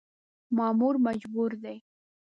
[0.57, 1.77] مامور مجبور دی.